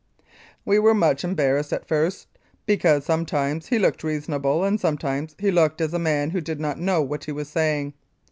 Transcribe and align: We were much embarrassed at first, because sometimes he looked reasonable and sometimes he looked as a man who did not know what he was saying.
We 0.65 0.79
were 0.79 0.95
much 0.95 1.23
embarrassed 1.23 1.71
at 1.71 1.87
first, 1.87 2.25
because 2.65 3.05
sometimes 3.05 3.67
he 3.67 3.77
looked 3.77 4.03
reasonable 4.03 4.63
and 4.63 4.79
sometimes 4.81 5.35
he 5.37 5.51
looked 5.51 5.79
as 5.79 5.93
a 5.93 5.99
man 5.99 6.31
who 6.31 6.41
did 6.41 6.59
not 6.59 6.79
know 6.79 7.03
what 7.03 7.25
he 7.25 7.31
was 7.31 7.49
saying. 7.49 7.93